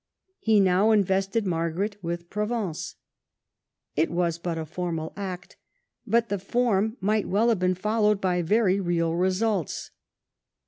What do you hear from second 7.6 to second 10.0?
followed by very real results.